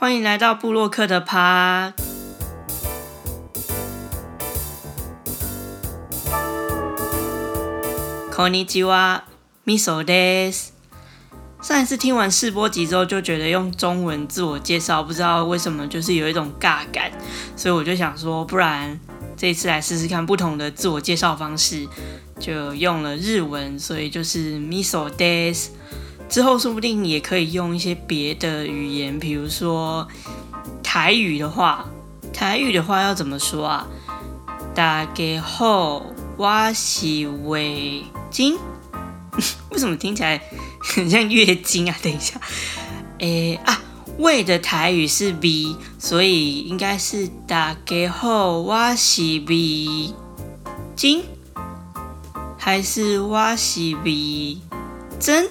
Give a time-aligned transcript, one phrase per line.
[0.00, 1.93] 欢迎来到布洛克的趴。
[8.31, 9.23] こんにちは、
[9.65, 10.71] ミソです。
[11.61, 17.11] 上一次听完试播集之后，就觉得用中文自我介绍，不知道为什么就是有一种尬感，
[17.55, 18.99] 所以我就想说，不然
[19.37, 21.87] 这一次来试试看不同的自我介绍方式，
[22.39, 25.67] 就用了日文，所以就是 Miso Days。
[26.31, 30.07] 之后说不定也可以用一些别的语言，比如说
[30.81, 31.85] 台语的话，
[32.31, 33.85] 台语的话要怎么说啊？
[34.73, 36.01] 大家好，
[36.37, 38.55] 我是魏金。
[39.71, 40.41] 为什么听起来
[40.79, 41.95] 很像月经啊？
[42.01, 42.39] 等一下，
[43.19, 43.81] 诶啊，
[44.17, 50.13] 胃的台语是 B，所以应该是大家好，我是 V
[50.95, 51.25] 金，
[52.57, 54.59] 还是我是 V
[55.19, 55.49] 真？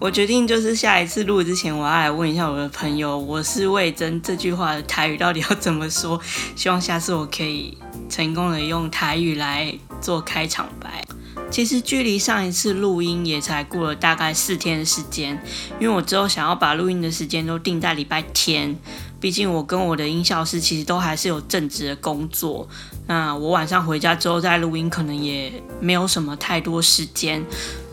[0.00, 6.20] 我决定就是下一次录之前，我要来问一下我的朋友，我是魏真这句话的台语到底要怎么说？
[6.54, 7.76] 希望下次我可以
[8.08, 11.04] 成功的用台语来做开场白。
[11.50, 15.36] 其实距离上一次录音也才过了大概四天的时间，
[15.80, 18.78] 因为我之后想要把录音的时间都定在礼拜天，
[19.18, 22.68] 毕竟我跟我的音效师其实都还是有正职的工作，
[23.08, 27.44] 那我晚上回家之后再录音可能也没有什么太多时间。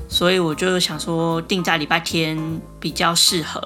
[0.07, 2.37] 所以我就想说定在礼拜天
[2.79, 3.61] 比较适合，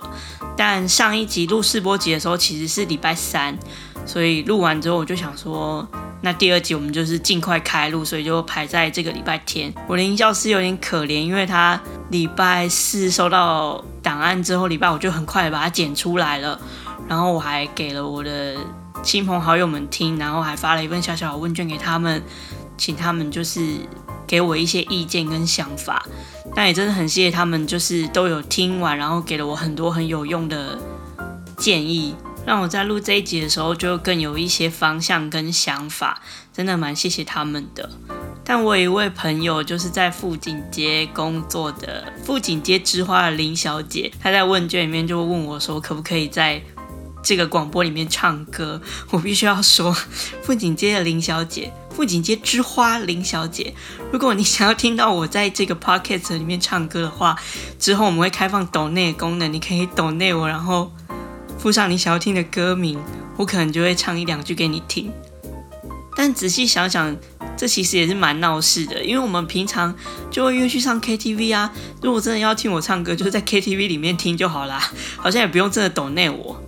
[0.55, 3.57] 但上一集录试播集的时候其实是礼拜三，
[4.05, 5.85] 所以录完之后我就想说，
[6.21, 9.73] 那第二集我们就是尽快开录，所以就排在这个礼拜天。
[9.87, 16.59] 我的音效师有点可怜，因为他礼拜四收到档案之后，礼拜五就很快把它剪出来了，
[17.07, 18.55] 然后我还给了我的
[19.03, 22.23] 亲朋好友们听，然后还发了一份小小的问卷给他们，
[22.77, 23.61] 请他们就是。
[24.29, 26.05] 给我一些意见跟想法，
[26.55, 30.77] 那也真的很谢谢他们，就是都有听完，然后给了我很多很有用的
[31.57, 32.13] 建议，
[32.45, 36.21] 让我在录这一集的时候就更有一些方向跟想法，
[36.53, 37.89] 真的蛮谢谢他们的。
[38.45, 46.61] 但我有一位朋友，就是在富锦街工作的富锦街之花的林小姐，她在问卷里面就问我说，可不可以在
[47.29, 48.81] 这个广播里面唱歌？
[49.11, 49.95] 我必须要说，
[50.41, 51.71] 富锦街的林小姐。
[51.91, 53.71] 富锦街之花林小姐，
[54.11, 57.35] 如果你想要听到我在这个 podcast 里面唱歌的话，
[57.77, 60.91] 之后我们会开放抖内功能，你可以抖内我，然后
[61.59, 62.99] 附上你想要听的歌名，
[63.37, 65.11] 我可能就会唱一两句给你听。
[66.15, 67.15] 但仔细想想，
[67.55, 69.93] 这其实也是蛮闹事的，因为我们平常
[70.31, 71.71] 就会约去唱 KTV 啊。
[72.01, 74.81] 如果真的要听我唱歌，就是在 KTV 里面听就好啦，
[75.17, 76.59] 好像也不用真的抖内我。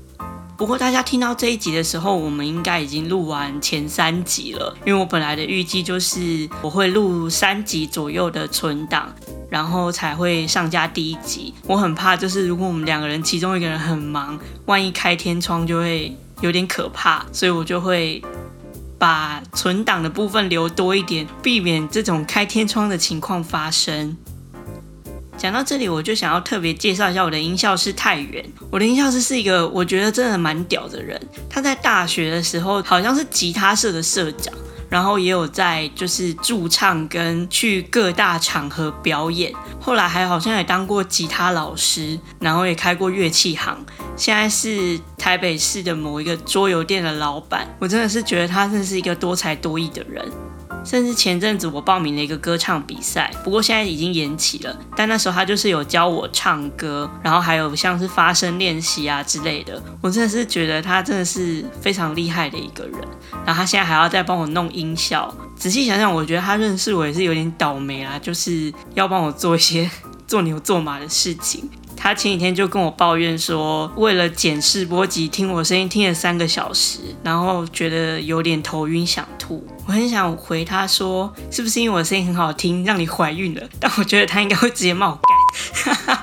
[0.62, 4.78] 不过大家听到这一集的时候，我们应该已经录完前三集了。
[4.86, 9.12] 因为我本来的预计就是我会录三集左右的存档，
[9.50, 11.52] 然后才会上架第一集。
[11.66, 18.22] 我很怕，就是如果我们两个人其中一个人很忙，万一开天窗就会有点可怕，所以我就会
[19.00, 24.16] 把存档的部分留多一点，避免这种开天窗的情况发生。
[25.42, 28.46] 讲到这里，我就想要特别介绍一下我的音效师太原。
[28.70, 31.20] 我的音效师是一个我觉得真的蛮屌的人。
[31.50, 34.54] 他在大学的时候好像是吉他社的社长，
[34.88, 39.52] 然后也有在就是驻唱跟去各大场合表演。
[39.80, 43.84] 后来还好像也当过吉他老师，然后也开过乐器行。
[44.16, 47.68] 现在是台北市的某一个桌游店的老板。
[47.80, 50.24] 我真的是觉得他真是一个多才多艺的人。
[50.84, 54.78] 甚至前阵子我报名了一个歌唱比赛，不过现在已经延期了。
[54.96, 59.82] 但那时候他就是有教我唱歌，然后还有像是发声练习啊之类的。
[60.02, 62.94] 我真的是觉得他真的是非常厉害的一个人。
[63.46, 65.34] 然后他现在还要再帮我弄音效。
[65.56, 69.90] 仔细想想，我觉得他认识我也是有点倒霉啦，就是要帮我做一些
[70.28, 71.70] 做牛做马的事情。
[72.04, 79.64] 他前几天就跟我抱怨说，为了检视波及听我声音听了三个小时，然后觉得有点头晕想吐。
[79.86, 83.62] 我很想回他说，是不是因为我的声音很好听，让你怀孕了？
[83.80, 86.18] 但我觉得他应该会直接冒干。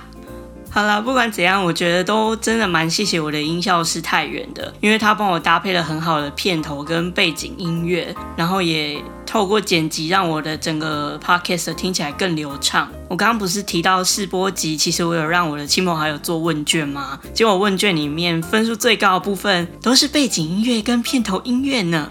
[0.71, 9.03] 好了，不管怎样，我觉得都真的蛮谢谢我的音效师太原的，因为他帮我搭配了很好的片头跟背景音乐，然后也。
[9.31, 12.91] 透过剪辑，让我的整个 podcast 听起来更流畅。
[13.11, 17.21] 我刚刚不是提到试播集，其实我有让我的亲朋好友做问卷吗？
[17.35, 22.09] 结果问卷里面分数最高的部分都是背景音乐跟片头音乐呢。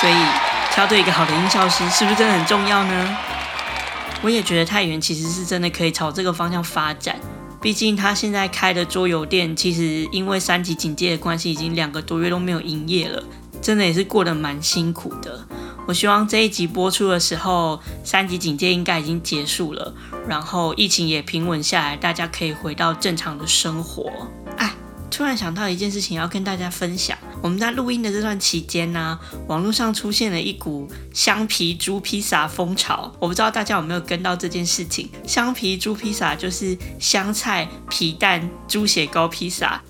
[0.00, 0.14] 所以
[0.72, 3.16] 挑对一个好的音效师，是不是真的很重要呢？
[4.22, 7.20] 我也觉得太原其实是真的可以朝这个方向发展。
[7.64, 13.24] 毕竟他现在开的桌游店，其实因为三级警戒的关系，已经两个多月都没有营业了，
[13.62, 15.42] 真的也是过得蛮辛苦的。
[15.86, 19.94] 我希望这一集播出的时候，三级警戒应该已经结束了，
[20.28, 24.12] 然后疫情也平稳下来，大家可以回到正常的生活。
[25.16, 29.16] 突然想到一件事情要跟大家分享，我们在录音的这段期间呢，
[29.46, 35.08] 网络上出现了一股香皮猪披萨风潮，我不知道大家有没有跟到这件事情。
[35.24, 39.80] 香皮猪披萨就是香菜皮蛋猪血糕披萨，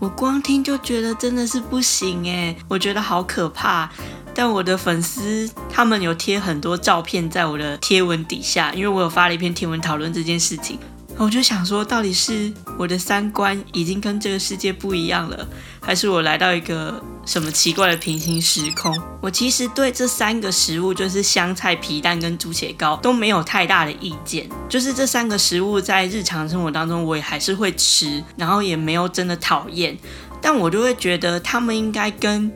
[0.00, 3.88] 我光听就觉得真的是不行哎，我觉得好可怕。
[4.34, 10.78] 但我的粉丝他们有贴很多照片在我的贴文底下，因为我有发了一篇贴文讨论这件事情，
[11.18, 15.46] 我就想说，到底是我的三观已经跟这个世界不一样了，
[15.80, 19.00] 还是我来到一个什么奇怪的平行时空？
[19.20, 29.96] 我其实对这三个食物，就是香菜皮蛋跟猪血糕都没有太大的意见，就是这三个食物在日常生活当中我也还是会吃，然后也没有真的讨厌，
[30.40, 32.50] 但我就会觉得他们应该跟。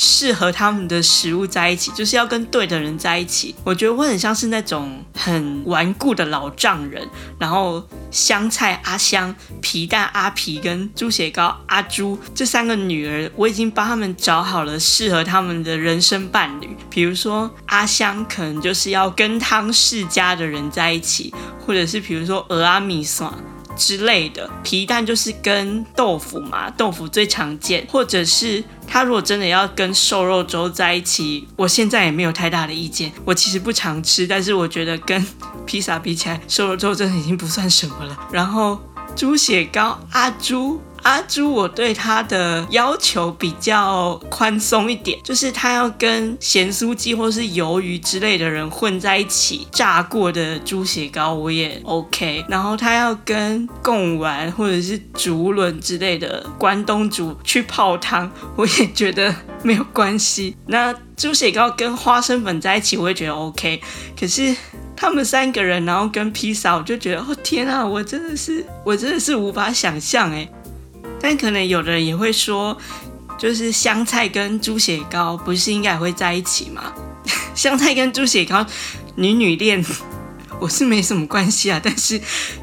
[0.00, 3.52] 适合他们的食物在一起，就是要跟对的人在一起。
[3.64, 7.06] 我觉得我很像是那种很顽固的老丈人，
[7.36, 16.68] 然后香菜阿香、皮蛋阿皮跟猪血糕阿猪这三个女儿，我已经帮他们找好了适合他们的人生伴侣。
[16.88, 21.34] 比如说阿香，可能就是要跟汤世家的人在一起，
[21.66, 23.32] 或者是比如说俄阿米算。
[23.78, 33.12] 之类的皮蛋就是跟豆腐嘛，豆腐最常见，或者是它如果真的要跟瘦肉粥在一起，我现在也没有太大的意见。
[33.24, 35.24] 我其实不常吃，但是我觉得跟
[35.64, 38.18] 披萨比起来，瘦肉粥真的已经不算什么了。
[38.32, 38.78] 然后
[39.16, 40.80] 猪血糕阿猪。
[41.02, 52.44] 阿朱，我对他的要求比较宽松一点，就是他要跟咸酥鸡或是鱿鱼之类的人混在一起，炸过的猪血糕我也 OK。
[52.48, 60.56] 然后他要跟贡丸或者是竹轮之类的关东煮去泡汤，我也觉得没有关系。
[60.66, 63.80] 那猪血糕跟花生粉在一起，我也觉得 OK。
[64.18, 64.54] 可是
[64.94, 70.48] 他们三个人，然后跟披萨，我就觉得哦天啊，我真的是我真的是无法想象哎。
[71.28, 72.74] 但可能有的人也会说，
[73.36, 76.90] 就是香菜跟猪血糕不是应该会在一起吗？
[77.54, 78.64] 香菜跟猪血糕
[79.14, 79.84] 女女恋，
[80.58, 81.78] 我是没什么关系啊。
[81.84, 82.18] 但是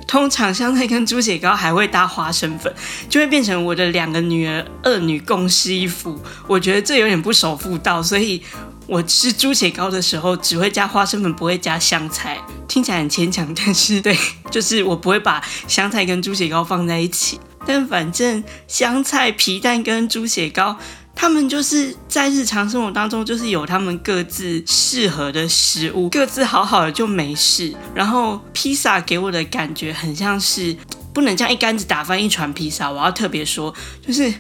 [0.08, 2.74] 通常香菜跟猪血糕还会搭花生粉，
[3.08, 6.20] 就会变成我的两个女儿二女共侍一夫。
[6.48, 8.42] 我觉得这有点不守妇道，所以
[8.88, 12.40] 我吃猪血糕的时候只会加花生粉，不会加香菜。
[12.68, 14.18] 听起来很牵强，但是 对，
[14.50, 17.40] 就是我不会把香菜跟猪血糕放在一起。
[17.66, 20.78] 但反正香菜皮蛋跟猪血糕，
[21.16, 27.74] 他们就是在日常生活当中，就是有他们各自适合的食物，各自好好的就没事。
[27.94, 30.76] 然后披萨给我的感觉很像是
[31.14, 32.92] 不能这样一竿子打翻一船披萨。
[32.92, 33.74] 我要特别说，
[34.06, 34.32] 就是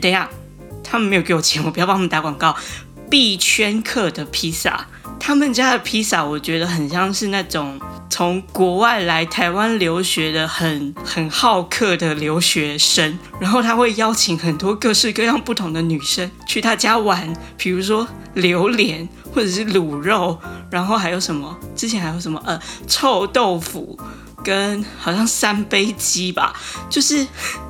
[0.00, 0.28] 等一下，
[0.84, 2.54] 他们没有给我钱，我不要帮他们打广告。
[3.10, 4.86] 币圈客的披萨，
[5.18, 7.80] 他们家的披萨，我觉得很像是那种。
[8.12, 20.38] 从国外来台湾留学的很很好客的留学生，然后他会邀请很多各式各样不同的女生去他家玩，比如说榴莲或者是卤肉，
[20.70, 21.58] 然后还有什么？
[21.74, 22.38] 之前还有什么？
[22.44, 23.98] 呃，臭豆腐
[24.44, 26.52] 跟好像三杯鸡吧，
[26.90, 27.26] 就是。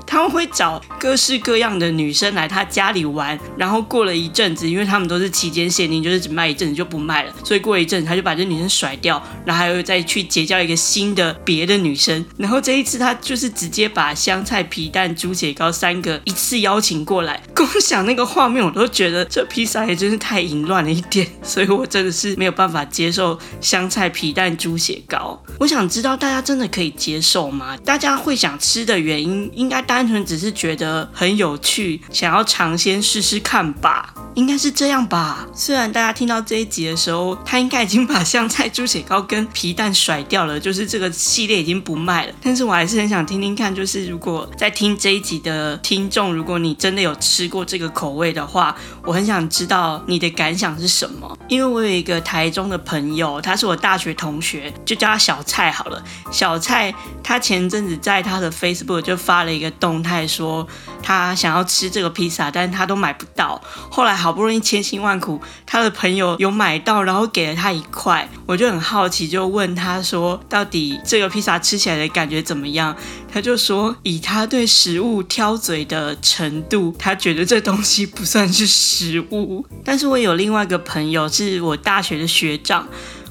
[0.06, 12.24] 他们会找各式各样的女生来他家里玩，然后过了一阵子，因为他们都是期间限定，就是只卖一阵子就不卖了，所以过一阵子他就把这女生甩掉，然后还会再去结交一个新的别的女生。
[12.36, 25.42] 然后这一次他就是直接把香菜皮蛋猪血糕三个一次邀请过来，共享那个画面，我都觉得这披萨也真是太淫乱了一点，所以我真的是没有办法接受香菜皮蛋猪血糕。
[25.58, 27.76] 我想知道大家真的可以接受吗？
[27.84, 30.02] 大家会想吃的原因应该单。
[30.12, 35.46] 纯只是觉得很有趣，想要尝鲜试试看吧，应该是这样吧。
[35.54, 42.32] 虽然大家听到这一集的时候，他应该已经把香菜猪血糕跟皮蛋甩掉了，就是这个系列已经不卖了。
[42.42, 51.38] 但是我还是很想听听看，就是如果在听这一集的听众，如果你真的有吃过这个口味的话，我很想知道你的感想是什么。
[51.48, 56.02] 因为我有一个台中的朋友，他是我大学同学，就叫他小蔡好了。
[56.30, 60.02] 小蔡他前阵子在他的 Facebook 就发了一个动。
[60.02, 60.66] 态说
[61.02, 63.60] 他想要吃这个披萨，但是他都买不到。
[63.90, 68.28] 后来好不容易千辛万苦，他的朋友有买到，然后给了他一块。
[68.46, 72.96] 我就很好奇，就问他说：“到底这个披萨吃起来的感觉怎么样？”
[73.32, 82.86] 他就说：“以他对食物挑嘴的程度，他觉得这东西不算是食物。”但是我有另外一个朋友，是我大学的学长，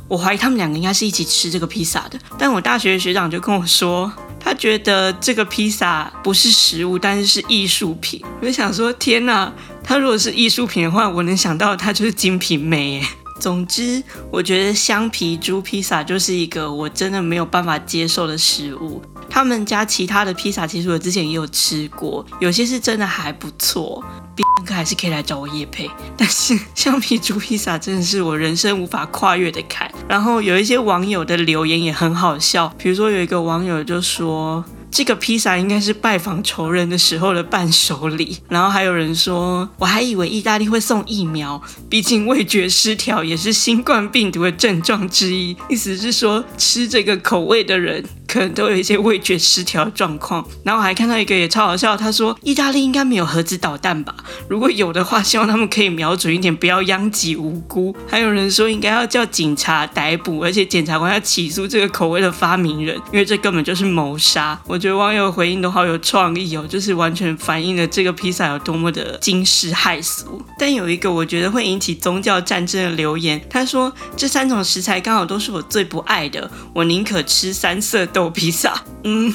[0.08, 2.20] 我怀疑他们两个应该是一起吃这个披萨的。
[2.38, 4.12] 但我大学的学长就跟我说。
[4.44, 8.22] 他觉得这个披萨不是食物，但是是艺术品。
[8.42, 13.06] 我就想说，天哪，他如果是艺术品的话，我能想到他就是精品美耶。
[13.42, 19.02] 总之，我觉得香皮猪披萨就是一个我真的没有办法接受的食物。
[19.28, 24.04] 他们家其他的披萨，其实我之前也有吃过，有些是真的还不错。
[24.36, 29.92] B 哥还是可以来找我叶配，但是橡皮猪披萨真的是我人生无法跨越的坎。
[30.08, 34.64] 然后有一些网友的留言也很好笑，比如说有一个网友就说。
[34.92, 48.04] 这个披萨应该是拜访仇人的时候的伴手礼，然后还有人说，我还以为意大利会送疫苗，毕竟味觉失调也是新冠病毒的症状之一，意思是说吃这个口味的人。
[48.32, 54.16] 可能都有一些味觉失调状况，然后我还看到一个也超好笑，他说意大利应该没有核子导弹吧？
[54.48, 57.94] 如果有的话，希望他们可以瞄准一点，不要殃及无辜。
[58.08, 64.58] 还有人说应该要叫警察逮捕，而且检察官要起诉这个口味的发明人，因为这根本就是谋杀。
[64.66, 70.42] 我觉得网友回应都好有创意哦，就是完全反映了这个披萨有多么的惊世骇俗。
[70.58, 78.21] 但有一个我觉得会引起宗教战争的留言，他说这三种食材刚好都是我最不爱的，我宁可吃三色豆。
[78.22, 79.34] 豆披萨，嗯，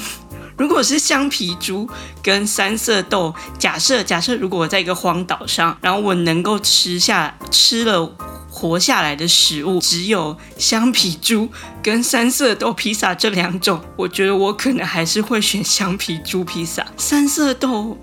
[0.55, 1.89] 如果是香皮猪
[2.23, 8.09] 跟三色豆，假设假设如果我在一个荒岛上，然后我能够吃下吃了
[8.49, 11.49] 活下来的食物，只有香皮猪
[11.83, 16.87] 跟三色豆披萨这两种，我觉得我可能还是会选香皮猪披萨。
[16.95, 17.97] 三色豆，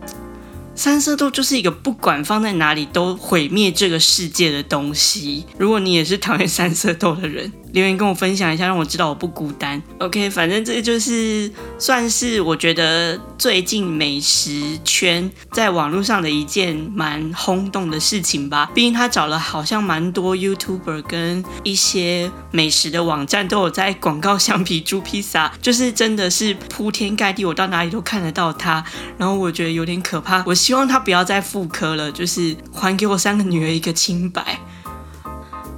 [0.74, 5.46] 三色豆就是一个不管放在哪里都毁灭这个世界的东西。
[5.56, 7.50] 如果你也是讨厌三色豆的人。
[7.74, 9.82] 留言跟我分享一下，让我知道我不孤单。
[9.98, 18.70] OK，反正这就是算是我觉得最近美食圈在网络上的一件蛮轰动的事情吧。
[18.72, 28.84] 毕竟他找了好像蛮多 YouTuber 跟一些美食的网站都有在广告橡皮猪披萨， 就是真的是铺天盖地，我到哪里都看得到他。
[29.18, 34.60] 然后我觉得有点可怕，我希望他不要再复刻了，就是还给我三个女儿一个清白。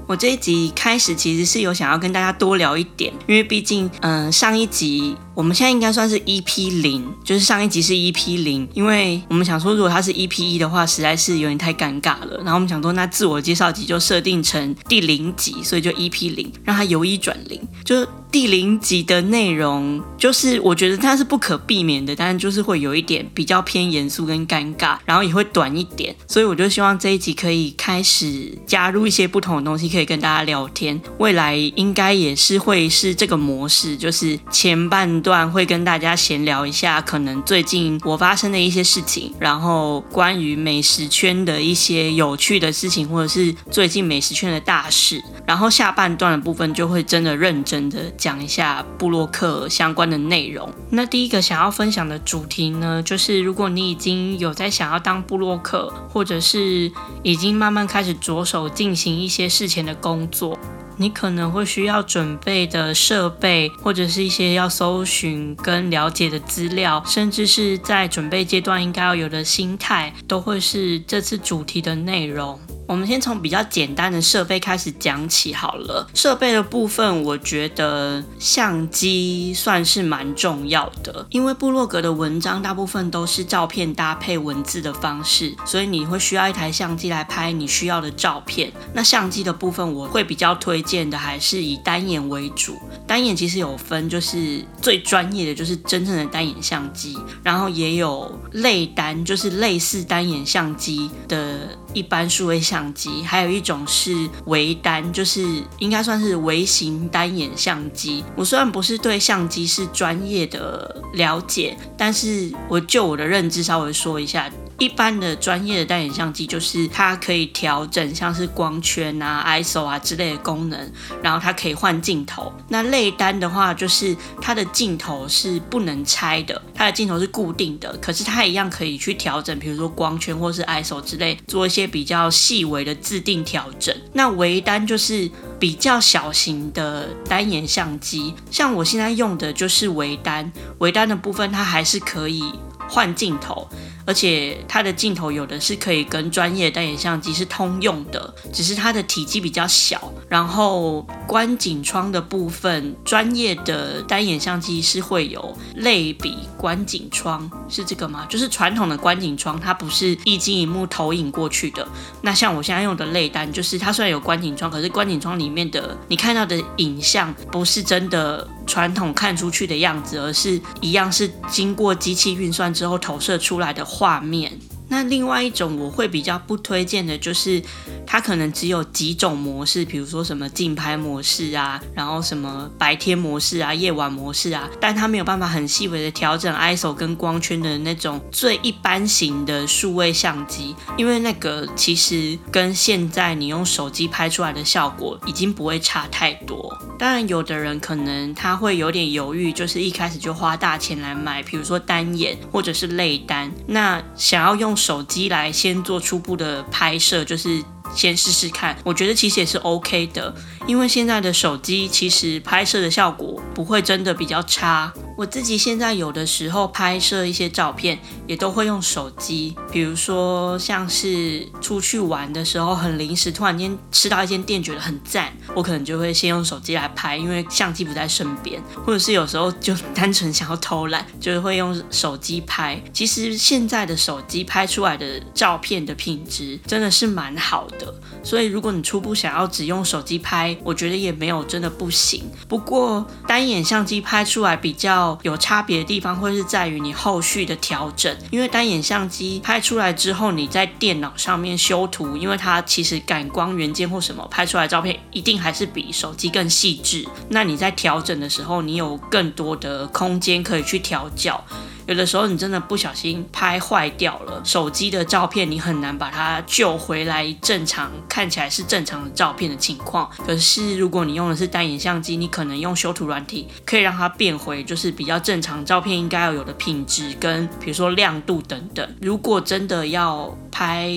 [0.06, 5.16] 我这一集开始其实是有想要跟大家多聊一点，因为毕竟，嗯，上一集。
[5.36, 12.38] 我们现在应该算是 EP 零，就是上一集是 EP 零，因为我们想说，如果它是 EP 一的话，实在是有点太尴尬了。
[12.38, 17.60] 然后我们想说，那自我介绍集就设定成第零集，所以就 EP 零，让它由一转零。
[17.84, 18.02] 就
[18.32, 26.16] 第零集的内容，就是我觉得它是不可避免的，但是就是会有一点比较偏严肃跟尴尬，然后也会短一点。
[26.26, 30.98] 所以我就希望这一集可以开始加入一些不同的东西，可以跟大家聊天。
[31.18, 35.25] 未来应该也是会是这个模式，就是前半。
[35.26, 45.20] 段会跟大家闲聊一下，可能最近我发生的一些事情，然后关于美食圈的一些有趣的事情，或者是最近美食圈的大事。
[45.44, 50.72] 然后下半段的部分就会真的认真的讲一下布洛克相关的内容。
[50.90, 56.92] 那第一个想要分享的主题呢，就是如果你已经有在想要当布洛克，或者是
[57.24, 60.56] 已经慢慢开始着手进行一些事前的工作。
[60.98, 72.58] 你可能会需要准备的设备，或者是一些要搜寻跟了解的资料，甚至是在准备阶段应该要有的心态，都会是这次主题的内容。
[72.86, 76.08] 我们先从比较简单的设备开始讲起好了。
[76.14, 88.72] 设备的部分，我觉得相机算是蛮重要的，因为部落格的文章大部分都是照片搭配文字的方式，所以你会需要一台相机来拍你需要的照片。
[88.92, 92.78] 那相机的部分，我会比较推荐的还是以单眼为主。
[93.06, 101.76] 单眼其实有分，就是最专业的就是真正的单眼相机，然后也有类单，就是类似单眼相机的。
[101.94, 105.42] 一般数位相相机，还有一种是微单，就是
[105.78, 108.22] 应该算是微型单眼相机。
[108.36, 114.52] 我虽然不是对相机是专业的了解，但是我就我的认知稍微说一下。
[114.78, 120.92] 一般的专业的单眼相机就是它可以调整像是光圈啊、ISO 啊之类的功能，
[121.22, 122.52] 然后它可以换镜头。
[122.68, 133.96] 那类单的话，就是它的镜头是不能拆的，它的镜头是固定的，可是它一样可以去调整，比如说光圈或是 ISO 之类，做一些比较细微的自定调整。
[134.12, 142.44] 那微单就是比较小型的单眼相机，像我现在用的就是微单，微单的部分它还是可以
[142.90, 143.66] 换镜头。
[144.06, 150.12] 而且它的镜头有的是可以跟专业单眼相机是通用的，只是它的体积比较小。
[150.28, 158.26] 然后观景窗的部分，专业的单眼相机是会有类比观景窗，是这个吗？
[158.28, 161.86] 就是传统的观景窗，它不是一镜一幕投影过去的。
[162.22, 173.84] 那像我现在用的类单，就是它虽然有观景窗，可是观景窗里面的你看到的影像不是真的传统看出去的样子，而是一样是经过机器运算之后投射出来的。
[173.98, 174.65] 画面。
[174.88, 177.62] 那另外一种我会比较不推荐的，就是
[178.06, 196.76] 它可能只有几种模式，比如说什么竞拍模式啊，然后什么白天模式啊、夜晚模式啊，但它没有办法很细微的调整 ISO 跟光圈的那种最一般型的数位相机，因为那个其实跟现在你用手机拍出来的效果已经不会差太多。
[196.98, 207.62] 当然，有的人可能他会有点犹豫，就是一开始就花大钱来买，比如说单眼或者是类单，那想要用手机来先做初步的拍摄，就是
[207.94, 208.76] 先试试看。
[208.84, 210.34] 我觉得其实也是 OK 的，
[210.66, 214.92] 因为现在的手机其实拍摄的效果不会真的比较差。
[215.16, 219.56] 我自己现在有的时候拍摄一些照片，也都会用手机。
[219.72, 232.78] 比如说像是出去玩的时候，很临时，突然间吃到一间店，觉得很赞，我可能就会先用手机来拍，因为相机不在身边，或者是有时候就单纯想要偷懒，就是会用手机拍。
[232.92, 242.22] 其实现在的手机拍出来的照片的品质真的是蛮好的，所以如果你初步想要只用手机拍，我觉得也没有真的不行。
[242.46, 245.05] 不过单眼相机拍出来比较。
[245.22, 257.06] 有差别的地方会是在于你后续的调整，因为单眼相机拍出来之后，你在电脑上面修图，因为它其实感光元件或什么拍出来照片一定还是比手机更细致。
[257.28, 261.44] 那你在调整的时候，你有更多的空间可以去调教。
[261.86, 270.10] 有的时候你真的不小心拍坏掉了手机的照片，你很难把它救回来正常看起来是正常的照片的情况。
[270.26, 278.96] 可是如果你用的是单眼相机，你可能用修图软体可以让它变回就是比较正常照片应该要有的品质跟比如说亮度等等。
[279.00, 280.90] 如果真的要拍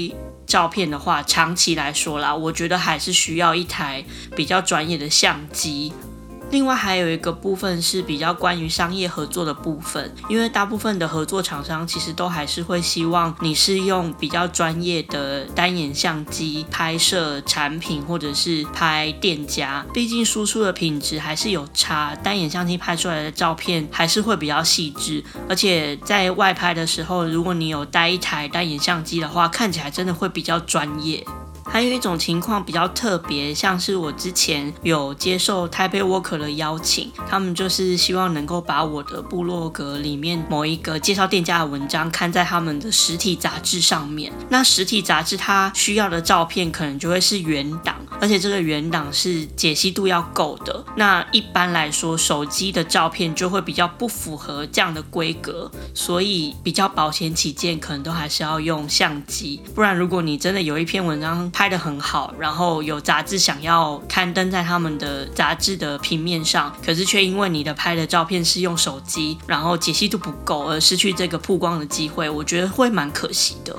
[0.48, 4.03] 照片的话，长期来说啦，我觉得还是需要一台
[4.36, 5.93] 比较专业的相机。
[6.51, 31.23] 另外还有一个部分是比较关于商业合作的部分，因为大部分的合作厂商其实都还是会希望你是用比较专业的单眼相机拍摄产品或者是拍店家，毕竟输出的品质还是有差，单眼相机拍出来的照片还是会比较细致，而且在外拍的时候，如果你有带一台单眼相机的话，看起来真的会比较专业。
[31.71, 44.34] 还有一种情况比较特别，像是我之前有接受台北 Worker 的邀请，他们就是希望能够把我的部落格里面某一个介绍店家的文章刊在他们的实体杂志上面。
[44.49, 50.84] 那实体杂志它需要的照片可能就会是原档，而且这个原档是解析度要够的。
[50.95, 59.62] 那一般来说，手机的照片就会比较不符合这样的规格，所以比较保险起见，可能都还是要用相机。
[59.73, 73.75] 不然，如果你真的有一篇文章，拍得很好，然后有杂志想要刊登在他们的杂志的平面上，可是却因为你的拍的照片是用手机，然后解析度不够而失去这个曝光的机会，我觉得会蛮可惜的。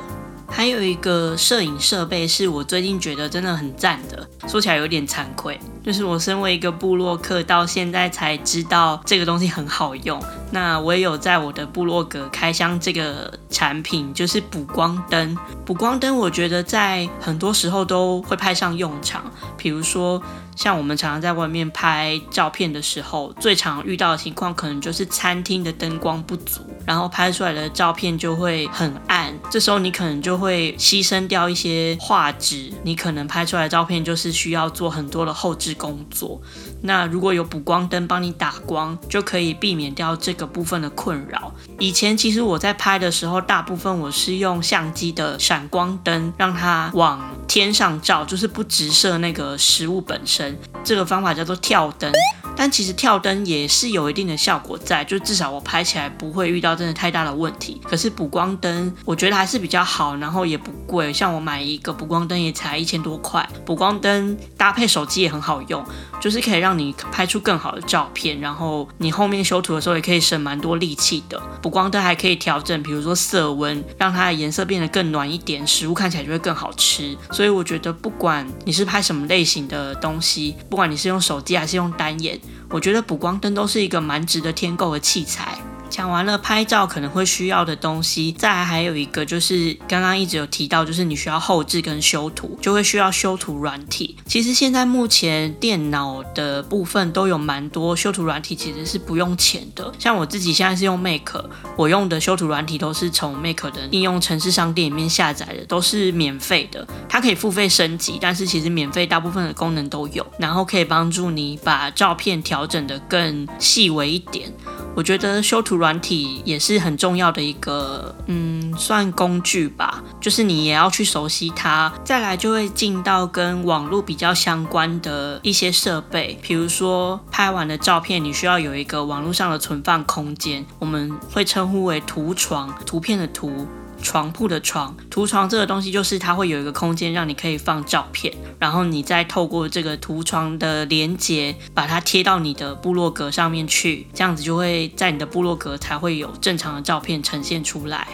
[0.51, 10.23] 还有一个摄影设备是我最近觉得真的很赞的，说起来有点惭愧，就是我身为一个部落客，到现在才知道这个东西很好用。
[10.51, 15.37] 那我也有在我的部落格开箱这个产品，就是补光灯。
[15.65, 19.25] 补光灯我觉得在很多时候都会派上用场，
[19.57, 20.23] 比如说。
[20.57, 29.33] 像我们常常在外面拍照片的时候，最常遇到的情况可能就是餐厅的灯光不足，然后拍出来的照片就会很暗。
[29.51, 36.39] 这时候你可能就会牺牲掉一些画质，你可能拍出来的照片就是需要做很多的后置工作。
[36.83, 41.53] 那如果有补光灯帮你打光，就可以避免掉这个部分的困扰。
[41.79, 50.57] 以前其实我在拍的时候，大部分我是用相机的闪光灯，让它往天上照，就是不直射那个食物本身。
[50.85, 52.13] 这个方法叫做跳灯。
[52.57, 57.81] 但其实跳灯也是有一定的效果在，就至少我拍起来不会遇到真的太大的问题。
[57.85, 63.49] 可是补光灯我觉得还是比较好，然后也不贵，像我买一个补光灯也才一千多块。
[63.65, 65.83] 补光灯搭配手机也很好用，
[66.21, 71.41] 就是可以让你拍出更好的照片，然后你后面修图的时候也可以省蛮多力气的。
[71.63, 77.17] 补光灯还可以调整，比如说色温，让它的颜色变得更暖一点，食物看起来就会更好吃。
[77.41, 82.39] 所以我觉得不管你是拍什么类型的东西，不管你是用手机还是用单眼。
[82.69, 85.59] 我觉得补光灯都是一个蛮值得添购的器材。
[85.91, 94.17] 讲完了拍照可能会需要的东西，再还有一个就是刚刚一直有提到，就是你需要后置跟修图，就会需要修图软体。
[94.25, 99.93] 其实现在目前电脑的部分都有蛮多修图软体，其实是不用钱的。
[99.99, 106.87] 像我自己现在是用 Make，我用的修图软体都是从 Make 的应用程式商店里面下载的，都是免费的。
[107.09, 114.53] 它可以付费升级，但是其实免费大部分的功能都有，然后可以帮助你把照片调整的更细微一点。
[114.95, 121.91] 我觉得修图软体也是很重要的一个，嗯，算工具吧，就是你也要去熟悉它。
[122.05, 133.67] 再来就会进到跟网络比较相关的一些设备，比如说拍完的照片，你需要有一个网络上的存放空间，我们会称呼为图床，图片的图。
[134.03, 148.09] 床铺的床，图床这个东西就是它会有一个空间让你可以放照片，然后你再透过这个图床的连接，把它贴到你的部落格上面去，这样子就会在你的部落格才会有正常的照片呈现出来。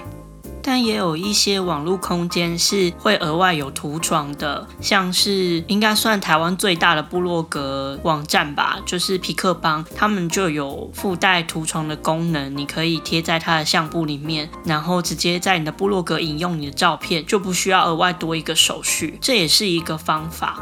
[0.66, 20.58] 但也有一些网络空间是会额外有图床的，像是应该算台湾最大的部落格网站吧，就是皮克邦，他们就有附带图床的功能，你可以贴在它的相簿里面，然后直接在你的部落格引用你的照片，就不需要额外多一个手续，这也是一个方法。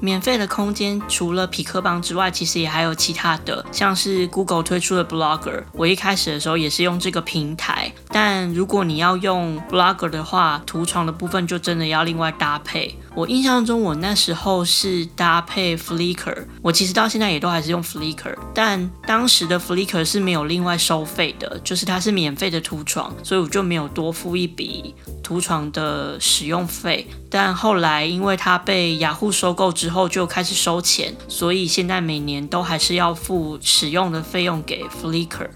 [0.00, 5.62] 免费的空间除了匹克邦之外，其实也还有其他的，像是 Google 推出的 Blogger。
[5.74, 12.98] 我一开始的时候也是用这个平台，但如果你要用 Blogger 的话，图床的部分就真的要另外搭配。
[13.14, 27.06] 我印象中，我那时候是搭配 Flickr，我其实到现在也都还是用 Flickr，但当时的 Flickr 是没有另外收费的，就是它是免费的图床，所以我就没有多付一笔图床的使用费。
[27.28, 35.48] 但后来因为它被雅虎收购之后，就开始收钱，所以现在每年都还是要付使用的费用给 Flickr。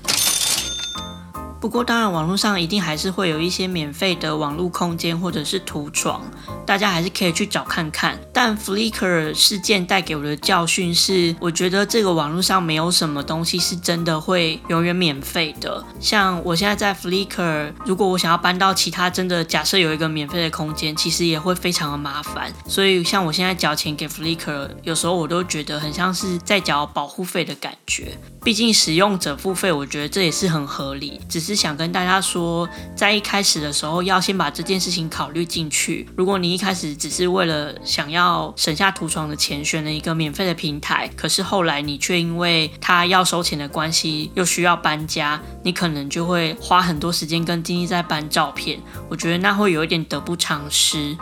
[1.58, 6.22] 不过，当然，网络上一定还是会有一些免费的网络空间或者是图床，
[6.66, 8.18] 大家还是可以去找看看。
[8.32, 15.82] 但 Flickr 事件带给我的教训是，我觉得这个网络上没有什么东西是真的会永远免费的。
[15.98, 22.52] 像我现在在 Flickr，如果我想要搬到其他真的假设有一个免费的空间，其实也会非常的麻烦。
[22.66, 28.16] 所以，像我现在缴钱给 Flickr，有时候我都觉得很像是在缴保护费的感觉。
[28.44, 31.20] 毕竟使用者付费，我觉得这也是很合理。
[31.28, 36.08] 只是想跟大家说，在一开始的时候，要先把这件事情考虑进去。
[36.16, 48.80] 如果你一开始只是为了想要省下图床的钱，选了一个免费的平台，可是后来你却因为他要收钱的关系，又需要搬家，你可能就会花很多时间跟精力在搬照片。
[49.08, 51.16] 我觉得那会有一点得不偿失。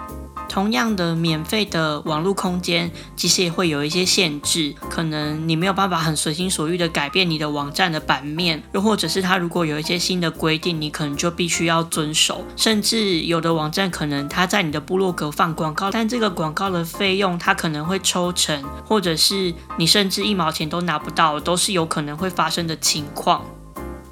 [0.48, 12.44] 同样的免费的网络空间，其实也会有一些限制，可能你没有办法很随心所欲的改变你的网站的版面，又或者是它如果有一些新的规定，你可能就必须要遵守。
[12.57, 23.44] 甚至有的网站可能它在你的部落格放广告，但这个广告的费用它可能会抽成，或者是你甚至一毛钱都拿不到，都是有可能会发生的情况。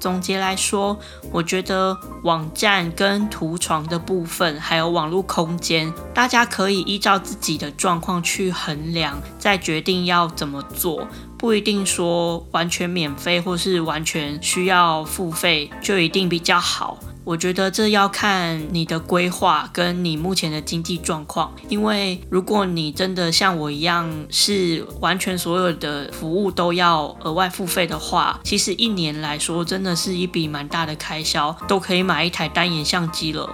[0.03, 0.99] 总结来说，
[1.31, 16.97] 我觉得网站跟图床的部分，还有网络空间，大家可以依照自己的状况去衡量，再决定要怎么做，不一定说完全免费或是完全需要付费就一定比较好。
[17.25, 33.49] 我觉得这要看你的规划跟你目前的经济状况，因为如果你真的像我一样是完全所有的服务都要额外付费的话，其实一年来说真的是一笔蛮大的开销，都可以买一台单眼相机了。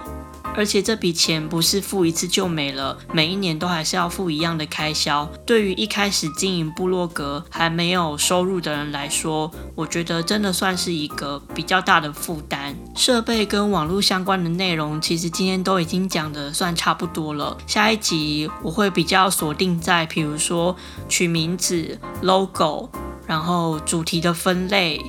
[0.56, 5.30] 而且这笔钱不是付一次就没了，每一年都还是要付一样的开销。
[5.46, 12.74] 对于一开始经营部落格还没有收入的人来说，我觉得真的算是一个比较大的负担。
[12.94, 17.56] 设备跟网络相关的内容，其实今天都已经讲的算差不多了。
[17.66, 20.76] 下一集我会比较锁定在，比如说
[21.08, 22.90] 取名字、logo，
[23.26, 25.00] 然后主题的分类、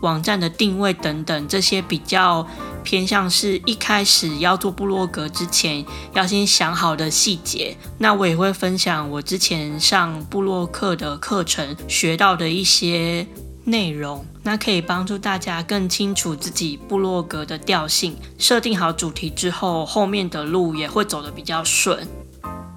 [0.00, 2.46] 网站的定位等等这些比较。
[2.82, 5.84] 偏向是一开始要做部落格之前，
[6.14, 7.76] 要先想好的细节。
[7.98, 13.26] 那我也会分享我之前上部落课的课程学到的一些
[13.64, 18.16] 内容，那可以帮助大家更清楚自己部落格的调性。
[18.38, 22.08] 设定好主题之后，后面的路也会走得比较顺。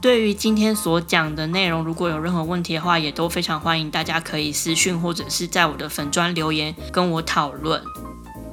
[0.03, 7.81] 对于今天所讲的内容，如果有任何问题的话，也都非常欢迎大家可以私讯或者是在我的粉砖留言跟我讨论。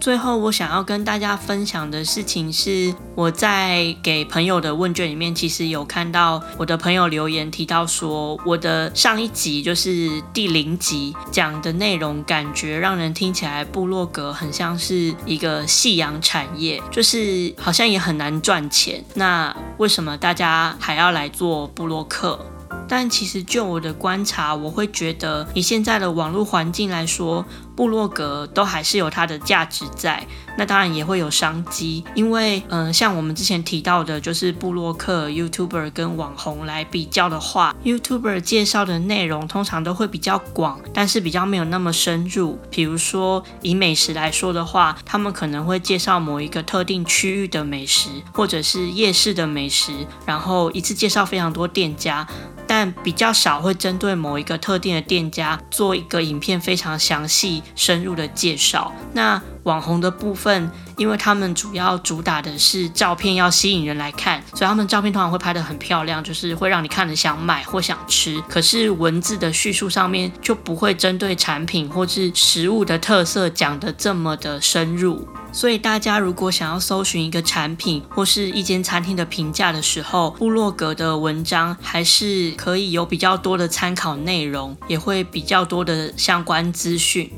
[0.00, 19.04] 最后，我想要跟大家分享的事情是，我在给朋友的问卷里面，其实有看到我的朋友留言提到说，我的上一集就是第零集讲的内容，感觉让人听起来部落格很像是一个夕阳产业，就是好像也很难赚钱。
[19.12, 22.40] 那为什么大家还要来做部落客？
[22.88, 27.44] 但其实就我的观察，我会觉得以现在的网络环境来说，
[27.81, 30.23] 部落格都还是有它的价值在。
[30.59, 42.59] 那当然也会有商机，因为嗯，像我们之前提到的，就是部落客、YouTuber 跟网红来比较的话，YouTuber 介绍的内容通常都会比较广，但是比较没有那么深入。
[42.71, 52.29] 比如说以美食来说的话，他们可能会介绍某一个特定区域的美食，或者是夜市的美食，然后一次介绍非常多店家。
[52.66, 58.92] 但比较少会针对某一个特定的店家做一个影片非常详细、深入的介绍。
[59.12, 68.40] 那网红的部分，因为他们主要主打的是照片要吸引人来看，所以他们照片通常会拍得很漂亮，就是会让你看着想买或想吃。
[68.48, 75.28] 可是文字的叙述上面就不会针对产品或是食物的特色讲得这么的深入。
[75.52, 87.30] 所以大家如果想要搜寻一个产品或是一间餐厅的评价的时候，部落格的文章还是可以有比较多的参考内容，也会比较多的相关资讯。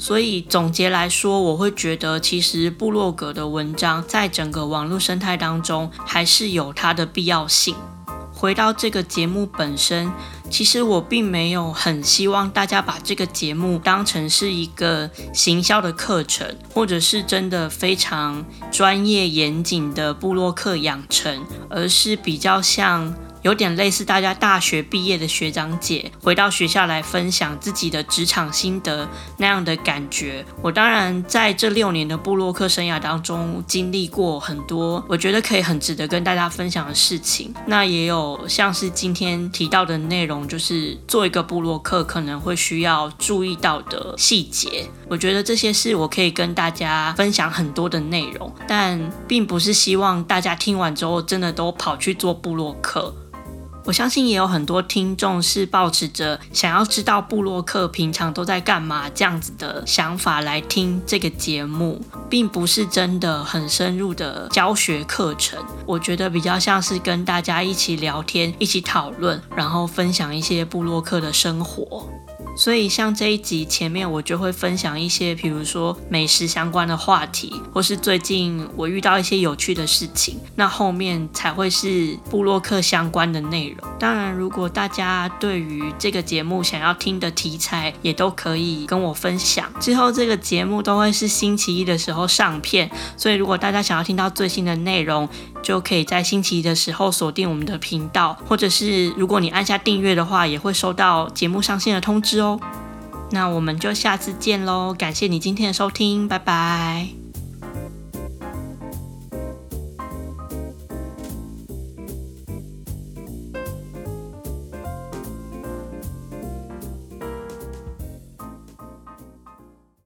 [0.00, 7.76] 所以总结来说，我会觉得其实部落格的文章在整个网络生态当中还是有它的必要性。
[8.32, 10.10] 回到这个节目本身，
[10.48, 23.14] 其实我并没有很希望大家把这个节目当成是一个行销的课程，或者是真的非常专业严谨的布洛克养成，而是比较像。
[23.42, 30.44] 有点类似大家大学毕业的学长姐回到学校来分享自己的职场心得那样的感觉。
[30.62, 37.54] 我当然在这六年的布洛克生涯当中经历过很多，我觉得可以很值得跟大家分享的事情。
[37.66, 44.86] 那也有像是今天提到的内容，就是做一个布洛克可能会需要注意到的细节。
[45.08, 53.14] 我觉得这些是我可以跟大家分享很多的内容，但并不是希望大家听完之后真的都跑去做布洛克。
[53.90, 65.58] 我相信也有很多听众是抱持着想要知道布洛克平常都在干嘛这样子的想法来听这个节目，并不是真的很深入的教学课程。
[65.86, 72.08] 我觉得比较像是跟大家一起聊天、一起讨论，然后分享一些布洛克的生活。
[72.56, 80.38] 所以，像这一集前面，我就会分享一些，比如说美食相关的话题，或是最近我遇到一些有趣的事情。
[80.56, 83.88] 那后面才会是布洛克相关的内容。
[83.98, 89.66] 当然，如果大家对于这个节目想要听的题材，也都可以跟我分享。
[89.80, 95.28] 之后这个节目都会是星期一的时候上片，所以如果大家想要听到最新的内容，
[95.62, 102.60] 就可以在星期一的时候锁定我们的频道，或者是如果你按下订阅的话，也会收到节目上线的通知哦。
[103.30, 104.92] 那我们就下次见喽！
[104.92, 107.19] 感谢你今天的收听，拜拜。